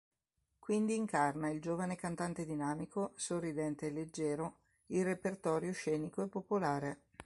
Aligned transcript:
Quindi 0.57 0.95
incarna 0.95 1.51
il 1.51 1.61
giovane 1.61 1.95
cantante 1.95 2.43
dinamico, 2.43 3.11
sorridente 3.17 3.85
e 3.85 3.91
leggero, 3.91 4.61
il 4.87 5.03
repertorio 5.05 5.71
scenico 5.73 6.23
e 6.23 6.27
popolare. 6.27 7.01